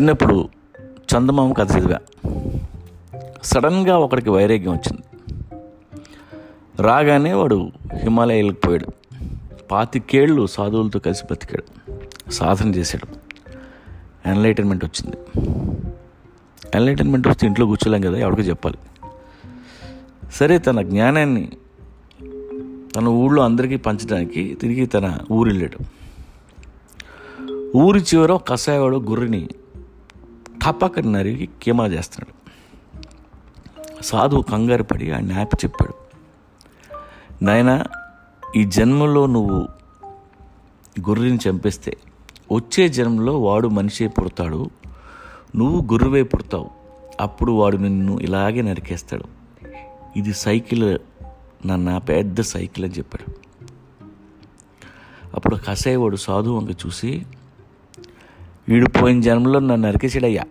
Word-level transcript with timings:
చిన్నప్పుడు 0.00 0.48
చందమామ 0.84 1.52
కథ 1.52 1.76
చదివా. 1.76 1.98
సడన్గా 3.44 3.98
ఒకడికి 3.98 4.30
వైరాగ్యం 4.30 4.72
వచ్చింది. 4.72 5.02
రాగానే 6.82 7.32
వాడు 7.32 7.70
హిమాలయాలకు 7.92 8.60
పోయాడు. 8.60 8.86
పాతికేళ్ళు 9.70 10.46
సాధువులతో 10.46 10.98
కలిసి 10.98 11.24
బతికాడు 11.30 11.92
సాధన 12.30 12.68
చేశాడు. 12.68 13.08
ఎన్లైటన్మెంట్ 14.28 14.84
వచ్చింది. 14.84 15.16
ఎన్లైటన్మెంట్ 16.74 17.28
వస్తే 17.28 17.46
ఇంట్లో 17.46 17.66
కూర్చోలేం 17.66 18.00
కదా 18.00 18.18
ఎవరికి 18.18 18.42
చెప్పాలి. 18.42 18.78
సరే 20.32 20.58
తన 20.58 20.82
జ్ఞానాన్ని 20.82 21.52
తన 22.96 23.08
ఊళ్ళో 23.08 23.42
అందరికీ 23.42 23.76
పంచడానికి 23.76 24.58
తిరిగి 24.60 24.86
తన 24.86 25.18
ఊరు 25.32 25.48
వెళ్ళాడు 25.48 25.78
ఊరి 27.76 28.00
చివర 28.00 28.36
కషాయవాడు 28.36 28.96
గుర్రిని 28.96 29.48
టపక్క 30.66 31.00
నరిగి 31.00 31.48
కీమా 31.62 31.86
చేస్తున్నాడు. 31.86 32.40
సాధువు 34.02 34.42
కంగారు 34.42 34.82
పడి 34.82 35.10
ఆయన 35.10 35.24
న్యాపి 35.24 35.56
చెప్పాడు 35.64 35.94
నాయన 37.44 37.84
ఈ 38.56 38.64
జన్మలో 38.64 39.26
నువ్వు 39.26 39.68
గుర్రిని 41.08 41.38
చంపేస్తే 41.48 41.96
వచ్చే 42.52 42.88
జన్మలో 42.88 43.40
వాడు 43.42 43.68
మనిషే 43.68 44.06
పుడతాడు 44.06 44.70
నువ్వు 45.56 45.92
గుర్రువే 45.92 46.22
పుడతావు. 46.22 46.70
అప్పుడు 47.20 47.52
వాడు 47.52 47.76
నిన్ను 47.76 48.18
ఇలాగే 48.18 48.62
నరికేస్తాడు. 48.62 49.24
ఇది 50.16 50.34
సైకిల్ 50.34 50.98
నన్న 51.66 51.98
పెద్ద 51.98 52.40
సైకిల్ 52.40 52.84
అని 52.84 52.94
చెప్పాడు. 52.94 53.40
అప్పుడు 55.34 55.56
కసాయవాడు 55.56 56.16
సాధువు 56.16 56.58
వంక 56.58 56.70
చూసి 56.70 57.26
వీడు 58.70 58.88
పోయిన 58.88 59.20
జన్మలో 59.20 59.60
నన్ను 59.60 59.88
నరికేసాడయ్యా 59.88 60.44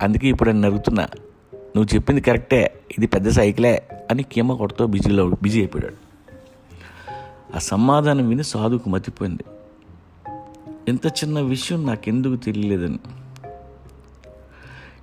అందుకే 0.00 0.28
ఇప్పుడు 0.28 0.50
నేను 0.50 0.68
నరుగుతున్నా 0.68 1.08
నువ్వు 1.54 1.94
చెప్పింది 1.94 2.20
కరెక్టే 2.20 2.80
ఇది 2.98 3.06
పెద్ద 3.06 3.28
సైకిలే 3.28 3.88
అని 4.10 4.22
కీమ 4.22 4.54
కొడుతూ 4.54 4.86
బిజీలో 4.86 5.30
బిజీ 5.42 5.60
అయిపోయాడు. 5.60 5.94
ఆ 7.56 7.58
సమాధానం 7.58 8.28
విని 8.28 8.44
సాధుకు 8.44 8.88
మతిపోయింది. 8.88 9.44
ఇంత 10.88 11.06
చిన్న 11.06 11.40
విషయం 11.40 11.86
నాకెందుకు 11.86 12.36
తెలియలేదని. 12.36 12.98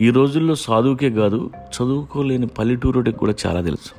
ఈ 0.00 0.10
రోజుల్లో 0.10 0.54
సాధువుకే 0.54 1.10
కాదు 1.10 1.50
చదువుకోలేని 1.56 2.46
పల్లెటూరుడికి 2.46 3.18
కూడా 3.18 3.34
చాలా 3.46 3.60
తెలుసు. 3.60 3.92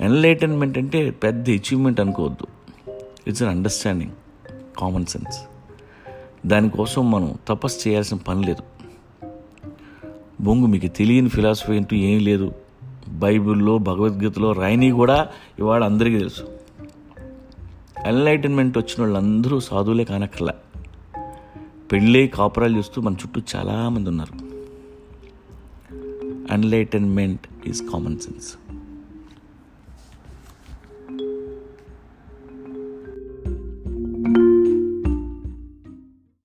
ఎన్లైటన్మెంట్ 0.00 0.78
అంటే 0.78 1.10
పెద్ద 1.10 1.50
అచీవ్మెంట్ 1.50 2.00
అనుకోవద్దు. 2.00 2.46
It's 3.26 3.42
an 3.42 3.50
understanding 3.50 4.12
common 4.78 5.06
sense 5.06 5.57
దానికోసం 6.46 7.10
మనం 7.10 7.34
తపస్సు 7.48 7.88
చేయాల్సిన 7.88 8.16
పని 8.16 8.46
లేదు. 8.46 8.62
బొంగు 10.40 10.66
మీకు 10.66 10.86
తెలియని 10.86 11.28
ఫిలాసఫీ 11.28 11.76
అంటూ 11.76 11.96
ఏం 11.96 12.24
లేదు. 12.24 12.52
బైబిల్లో 13.08 13.78
భగవద్గీతలో 13.78 14.52
రాయని 14.52 14.90
కూడా 14.90 15.28
ఇవాళ 15.58 15.84
అందరికీ 15.84 16.18
తెలుసు. 16.18 16.42
ఎన్లైటన్మెంట్ 18.06 18.78
వచ్చిన 18.78 19.00
వాళ్ళందరూ 19.00 19.60
సాధువులే 19.60 20.04
కానక్కర్లా. 20.04 20.54
పెళ్ళే 21.92 22.26
కాపురాలు 22.26 22.78
చూస్తూ 22.78 23.02
మన 23.02 23.12
చుట్టూ 23.12 23.40
చాలామంది 23.56 24.10
ఉన్నారు. 24.10 24.48
Enlightenment 26.52 27.68
is 27.68 27.82
common 27.92 28.18
sense. 28.18 28.67